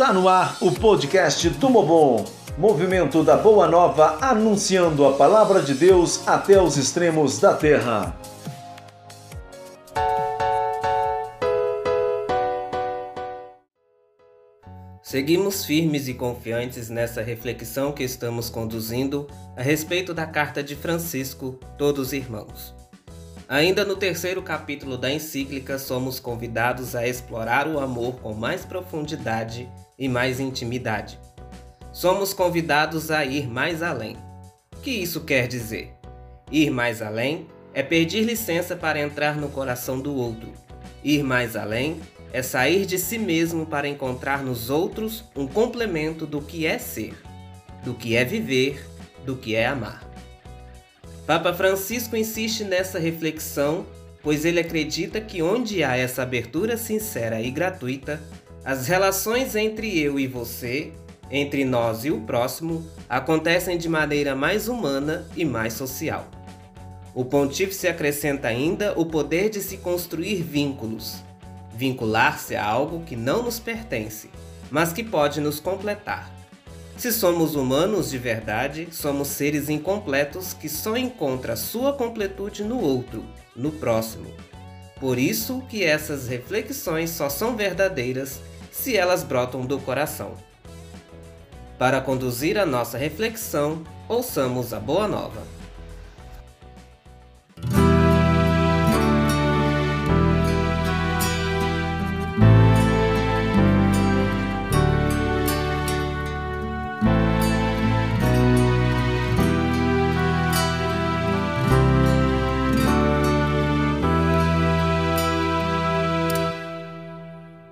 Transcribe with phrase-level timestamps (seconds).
[0.00, 1.68] Está no ar o podcast do
[2.56, 8.18] movimento da Boa Nova anunciando a palavra de Deus até os extremos da terra.
[15.02, 21.60] Seguimos firmes e confiantes nessa reflexão que estamos conduzindo a respeito da carta de Francisco,
[21.76, 22.74] Todos Irmãos.
[23.46, 29.68] Ainda no terceiro capítulo da encíclica, somos convidados a explorar o amor com mais profundidade
[30.00, 31.20] e mais intimidade.
[31.92, 34.16] Somos convidados a ir mais além.
[34.74, 35.92] O que isso quer dizer?
[36.50, 40.50] Ir mais além é pedir licença para entrar no coração do outro.
[41.04, 42.00] Ir mais além
[42.32, 47.14] é sair de si mesmo para encontrar nos outros um complemento do que é ser,
[47.84, 48.86] do que é viver,
[49.26, 50.08] do que é amar.
[51.26, 53.86] Papa Francisco insiste nessa reflexão,
[54.22, 58.20] pois ele acredita que onde há essa abertura sincera e gratuita,
[58.64, 60.92] as relações entre eu e você,
[61.30, 66.28] entre nós e o próximo, acontecem de maneira mais humana e mais social.
[67.14, 71.16] O pontífice acrescenta ainda o poder de se construir vínculos,
[71.74, 74.30] vincular-se a algo que não nos pertence,
[74.70, 76.30] mas que pode nos completar.
[76.98, 83.24] Se somos humanos de verdade, somos seres incompletos que só encontram sua completude no outro,
[83.56, 84.30] no próximo.
[85.00, 88.38] Por isso que essas reflexões só são verdadeiras
[88.70, 90.32] se elas brotam do coração.
[91.78, 95.59] Para conduzir a nossa reflexão, ouçamos a Boa Nova.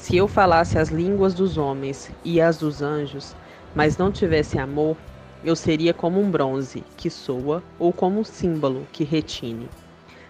[0.00, 3.36] Se eu falasse as línguas dos homens e as dos anjos,
[3.74, 4.96] mas não tivesse amor,
[5.44, 9.68] eu seria como um bronze que soa ou como um símbolo que retine.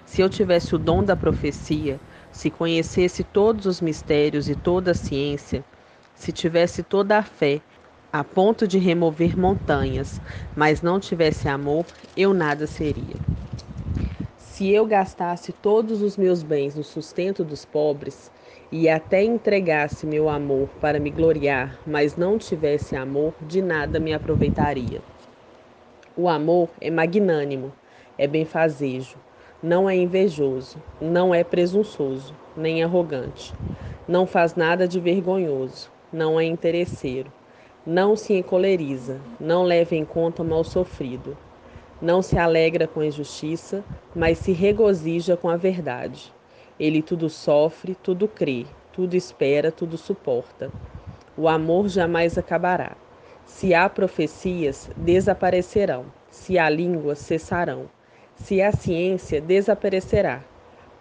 [0.05, 2.01] Se eu tivesse o dom da profecia,
[2.33, 5.65] se conhecesse todos os mistérios e toda a ciência,
[6.17, 7.61] se tivesse toda a fé
[8.13, 10.21] a ponto de remover montanhas,
[10.55, 13.15] mas não tivesse amor, eu nada seria.
[14.37, 18.33] Se eu gastasse todos os meus bens no sustento dos pobres,
[18.71, 24.13] e até entregasse meu amor para me gloriar, mas não tivesse amor, de nada me
[24.13, 25.01] aproveitaria.
[26.17, 27.73] O amor é magnânimo,
[28.17, 29.17] é benfazejo,
[29.63, 33.55] não é invejoso, não é presunçoso, nem arrogante,
[34.07, 37.31] não faz nada de vergonhoso, não é interesseiro
[37.87, 41.37] não se encoleriza, não leva em conta o mal sofrido.
[42.01, 43.83] Não se alegra com a injustiça,
[44.15, 46.33] mas se regozija com a verdade.
[46.81, 50.73] Ele tudo sofre, tudo crê, tudo espera, tudo suporta.
[51.37, 52.97] O amor jamais acabará.
[53.45, 56.07] Se há profecias, desaparecerão.
[56.31, 57.91] Se há línguas, cessarão.
[58.35, 60.43] Se há ciência, desaparecerá.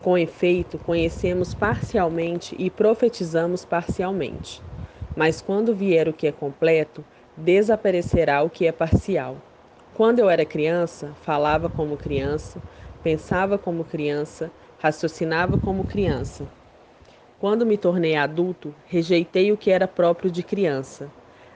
[0.02, 4.62] Com efeito, conhecemos parcialmente e profetizamos parcialmente.
[5.16, 7.06] Mas quando vier o que é completo,
[7.38, 9.38] desaparecerá o que é parcial.
[9.94, 12.62] Quando eu era criança, falava como criança,
[13.02, 16.48] pensava como criança, raciocinava como criança.
[17.38, 21.10] Quando me tornei adulto, rejeitei o que era próprio de criança.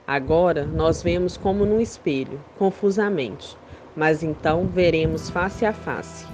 [0.06, 3.58] Agora nós vemos como num espelho, confusamente,
[3.96, 6.26] mas então veremos face a face.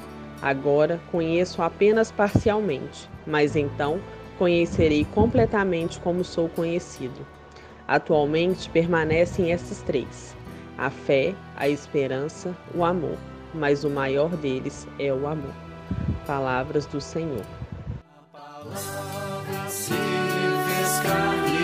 [0.41, 3.99] Agora conheço apenas parcialmente, mas então
[4.37, 7.25] conhecerei completamente como sou conhecido.
[7.87, 10.35] Atualmente permanecem esses três:
[10.77, 13.17] a fé, a esperança, o amor,
[13.53, 15.68] mas o maior deles é o amor.
[16.29, 17.43] Palavras do Senhor.
[18.15, 21.57] A palavra se fez carne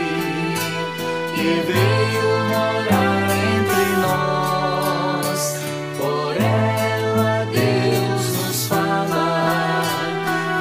[1.38, 5.40] e veio morar entre nós.
[6.00, 9.84] Por ela Deus nos fala,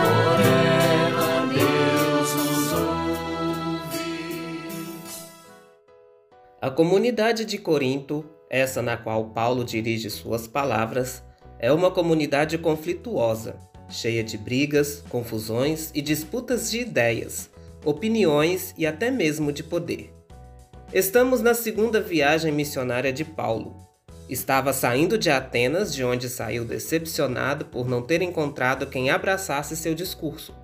[0.02, 4.12] por ela Deus nos ouve.
[6.60, 11.24] A comunidade de Corinto, essa na qual Paulo dirige suas palavras,
[11.58, 13.56] é uma comunidade conflituosa,
[13.88, 17.50] cheia de brigas, confusões e disputas de ideias,
[17.84, 20.12] opiniões e até mesmo de poder.
[20.92, 23.76] Estamos na segunda viagem missionária de Paulo.
[24.28, 29.94] Estava saindo de Atenas, de onde saiu decepcionado por não ter encontrado quem abraçasse seu
[29.94, 30.54] discurso.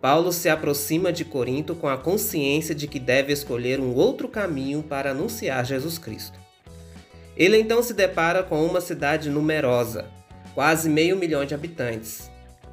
[0.00, 4.82] Paulo se aproxima de Corinto com a consciência de que deve escolher um outro caminho
[4.82, 6.38] para anunciar Jesus Cristo.
[7.34, 10.06] Ele então se depara com uma cidade numerosa,
[10.54, 12.30] quase meio milhão de habitantes.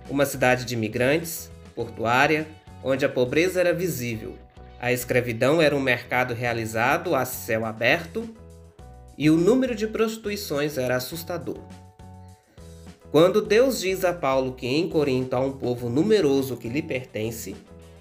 [0.10, 2.48] Uma cidade de imigrantes, portuária,
[2.84, 4.36] onde a pobreza era visível,
[4.82, 8.28] a escravidão era um mercado realizado a céu aberto
[9.16, 11.60] e o número de prostituições era assustador.
[13.12, 17.56] Quando Deus diz a Paulo que em Corinto há um povo numeroso que lhe pertence,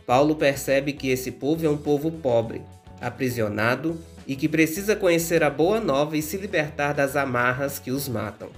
[0.06, 2.62] Paulo percebe que esse povo é um povo pobre,
[2.99, 8.08] aprisionado e que precisa conhecer a boa nova e se libertar das amarras que os
[8.08, 8.49] matam.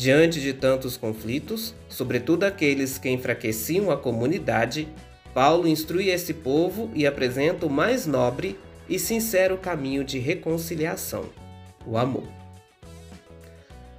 [0.00, 4.88] Diante de tantos conflitos, sobretudo aqueles que enfraqueciam a comunidade,
[5.34, 8.58] Paulo instrui esse povo e apresenta o mais nobre
[8.88, 11.26] e sincero caminho de reconciliação,
[11.86, 12.24] o amor.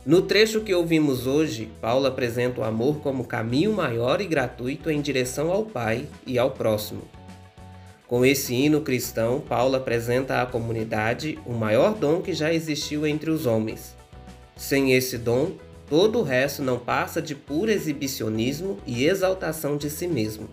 [0.04, 5.02] No trecho que ouvimos hoje, Paulo apresenta o amor como caminho maior e gratuito em
[5.02, 7.04] direção ao Pai e ao próximo.
[8.08, 13.30] Com esse hino cristão, Paulo apresenta à comunidade o maior dom que já existiu entre
[13.30, 13.96] os homens.
[14.58, 15.52] Sem esse dom,
[15.92, 20.48] todo o resto não passa de puro exibicionismo e exaltação de si mesmo.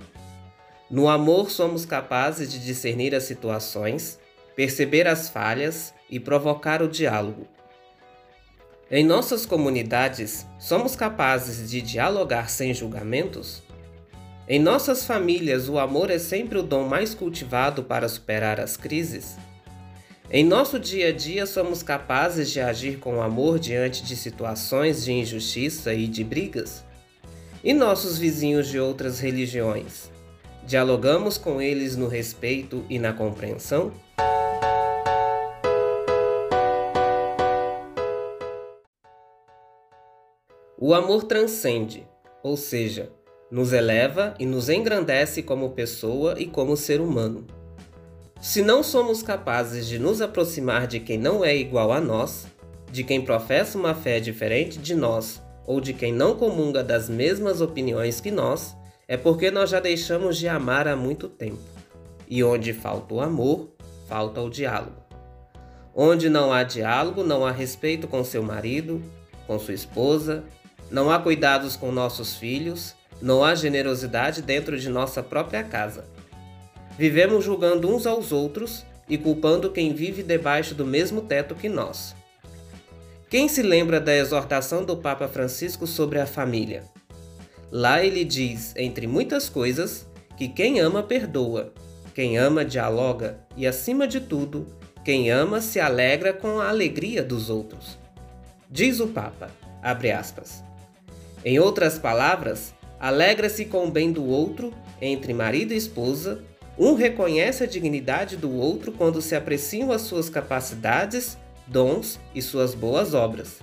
[0.91, 4.19] No amor, somos capazes de discernir as situações,
[4.57, 7.47] perceber as falhas e provocar o diálogo.
[8.91, 13.63] Em nossas comunidades, somos capazes de dialogar sem julgamentos?
[14.49, 19.37] Em nossas famílias, o amor é sempre o dom mais cultivado para superar as crises?
[20.31, 25.11] Em nosso dia a dia, somos capazes de agir com amor diante de situações de
[25.11, 26.85] injustiça e de brigas?
[27.65, 30.11] E nossos vizinhos de outras religiões?
[30.67, 33.91] Dialogamos com eles no respeito e na compreensão?
[40.77, 42.07] O amor transcende,
[42.43, 43.11] ou seja,
[43.51, 47.47] nos eleva e nos engrandece como pessoa e como ser humano.
[48.41, 52.47] Se não somos capazes de nos aproximar de quem não é igual a nós,
[52.91, 57.61] de quem professa uma fé diferente de nós ou de quem não comunga das mesmas
[57.61, 58.77] opiniões que nós,
[59.09, 61.59] é porque nós já deixamos de amar há muito tempo.
[62.29, 63.71] E onde falta o amor,
[64.07, 65.03] falta o diálogo.
[65.93, 69.03] Onde não há diálogo, não há respeito com seu marido,
[69.49, 70.45] com sua esposa,
[70.93, 76.05] não há cuidados com nossos filhos, não há generosidade dentro de nossa própria casa.
[76.99, 82.13] Vivemos julgando uns aos outros e culpando quem vive debaixo do mesmo teto que nós.
[83.31, 86.83] Quem se lembra da exortação do Papa Francisco sobre a família?
[87.71, 91.73] Lá ele diz, entre muitas coisas, que quem ama perdoa,
[92.15, 94.67] quem ama dialoga e, acima de tudo,
[95.05, 97.97] quem ama se alegra com a alegria dos outros.
[98.69, 99.51] Diz o Papa,
[99.81, 100.65] abre aspas.
[101.45, 106.43] Em outras palavras, alegra-se com o bem do outro, entre marido e esposa,
[106.79, 111.37] um reconhece a dignidade do outro quando se apreciam as suas capacidades,
[111.67, 113.59] dons e suas boas obras.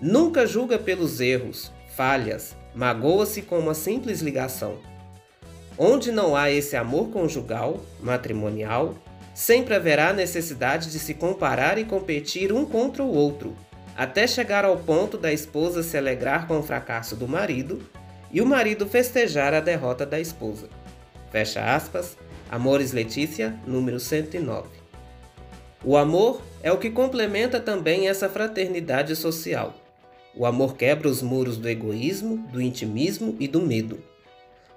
[0.00, 4.78] Nunca julga pelos erros, falhas, magoa-se com uma simples ligação.
[5.76, 8.94] Onde não há esse amor conjugal, matrimonial,
[9.34, 13.54] sempre haverá necessidade de se comparar e competir um contra o outro,
[13.96, 17.82] até chegar ao ponto da esposa se alegrar com o fracasso do marido
[18.32, 20.68] e o marido festejar a derrota da esposa.
[21.30, 22.16] Fecha aspas.
[22.50, 24.68] Amores Letícia, número 109.
[25.84, 29.74] O amor é o que complementa também essa fraternidade social.
[30.34, 33.98] O amor quebra os muros do egoísmo, do intimismo e do medo.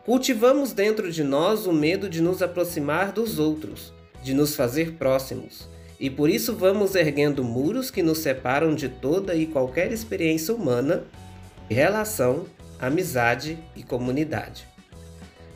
[0.05, 5.69] Cultivamos dentro de nós o medo de nos aproximar dos outros, de nos fazer próximos,
[5.99, 11.03] e por isso vamos erguendo muros que nos separam de toda e qualquer experiência humana,
[11.69, 12.47] relação,
[12.79, 14.70] amizade e comunidade.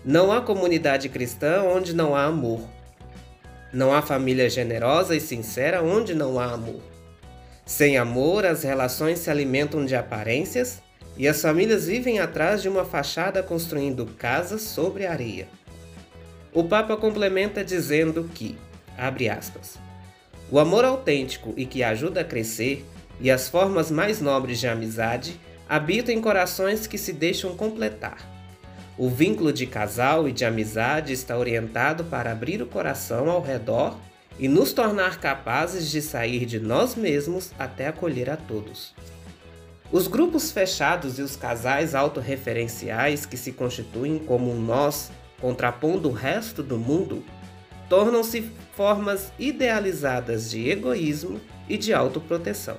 [0.07, 2.61] Não há comunidade cristã onde não há amor.
[3.73, 6.79] Não há família generosa e sincera onde não há amor.
[7.65, 10.79] Sem amor, as relações se alimentam de aparências
[11.17, 15.47] e as famílias vivem atrás de uma fachada construindo casas sobre areia.
[16.53, 18.55] O Papa complementa dizendo que,
[18.95, 19.79] abre aspas,
[20.51, 22.85] o amor autêntico e que ajuda a crescer
[23.19, 28.34] e as formas mais nobres de amizade habitam em corações que se deixam completar.
[28.97, 33.99] O vínculo de casal e de amizade está orientado para abrir o coração ao redor
[34.39, 38.93] e nos tornar capazes de sair de nós mesmos até acolher a todos.
[39.91, 45.11] Os grupos fechados e os casais autorreferenciais que se constituem como um nós
[45.41, 47.23] contrapondo o resto do mundo
[47.89, 52.77] tornam-se formas idealizadas de egoísmo e de autoproteção.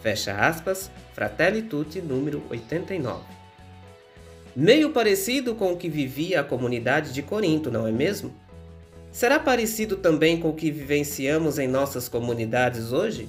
[0.00, 3.39] Fecha aspas, Fratelli Tutti, número 89.
[4.54, 8.34] Meio parecido com o que vivia a comunidade de Corinto, não é mesmo?
[9.12, 13.28] Será parecido também com o que vivenciamos em nossas comunidades hoje?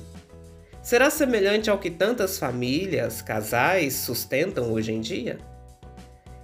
[0.82, 5.38] Será semelhante ao que tantas famílias, casais sustentam hoje em dia?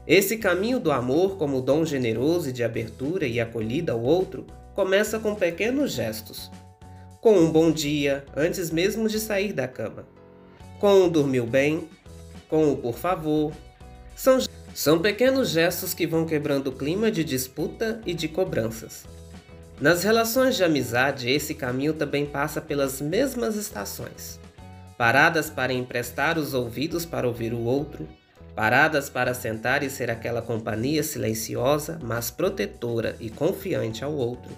[0.08, 5.20] Esse caminho do amor como dom generoso e de abertura e acolhida ao outro começa
[5.20, 6.52] com pequenos gestos.
[7.20, 10.08] Com um bom dia antes mesmo de sair da cama.
[10.80, 11.90] Com um dormiu bem,
[12.48, 13.52] com o um por favor.
[14.16, 14.40] São,
[14.78, 19.06] são pequenos gestos que vão quebrando o clima de disputa e de cobranças.
[19.82, 24.40] Nas relações de amizade, esse caminho também passa pelas mesmas estações.
[24.96, 28.08] Paradas para emprestar os ouvidos para ouvir o outro,
[28.56, 34.56] paradas para sentar e ser aquela companhia silenciosa, mas protetora e confiante ao outro.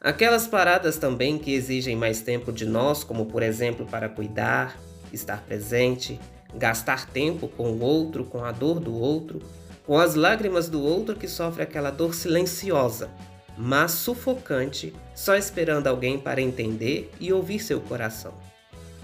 [0.00, 4.78] Aquelas paradas também que exigem mais tempo de nós, como por exemplo para cuidar,
[5.12, 6.20] estar presente,
[6.54, 9.40] gastar tempo com o outro, com a dor do outro,
[9.86, 13.10] com as lágrimas do outro que sofre aquela dor silenciosa,
[13.56, 18.32] mas sufocante, só esperando alguém para entender e ouvir seu coração.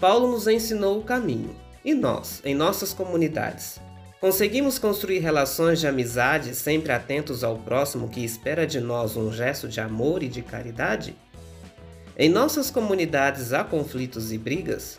[0.01, 3.81] Paulo nos ensinou o caminho, e nós, em nossas comunidades,
[4.21, 9.69] conseguimos construir relações de amizade sempre atentos ao próximo que espera de nós um gesto
[9.69, 11.17] de amor e de caridade?
[12.19, 14.99] Em nossas comunidades há conflitos e brigas?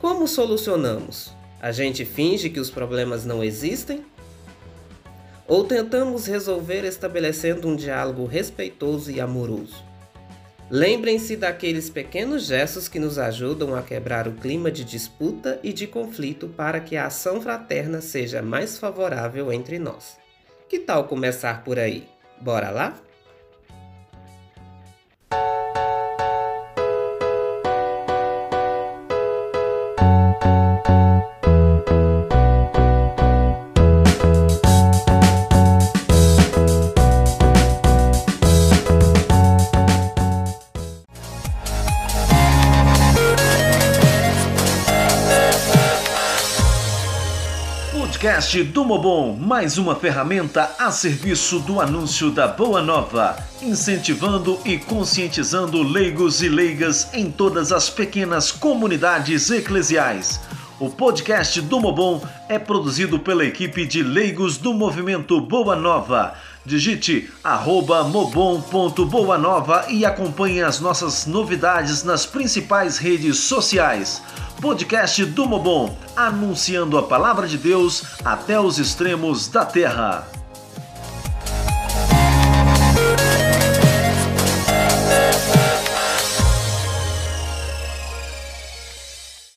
[0.00, 1.32] Como solucionamos?
[1.60, 4.04] A gente finge que os problemas não existem
[5.46, 9.82] ou tentamos resolver estabelecendo um diálogo respeitoso e amoroso.
[10.70, 15.86] Lembrem-se daqueles pequenos gestos que nos ajudam a quebrar o clima de disputa e de
[15.86, 20.16] conflito para que a ação fraterna seja mais favorável entre nós.
[20.68, 22.06] Que tal começar por aí?
[22.40, 22.94] Bora lá?
[48.28, 54.76] Podcast do Mobon, mais uma ferramenta a serviço do anúncio da Boa Nova, incentivando e
[54.76, 60.38] conscientizando leigos e leigas em todas as pequenas comunidades eclesiais.
[60.78, 66.34] O podcast do Mobon é produzido pela equipe de leigos do movimento Boa Nova.
[66.66, 74.20] Digite arroba mobon.boanova e acompanhe as nossas novidades nas principais redes sociais
[74.60, 80.37] podcast do Mobon, anunciando a palavra de Deus até os extremos da terra.